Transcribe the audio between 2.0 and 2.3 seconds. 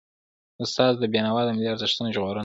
ژغورنه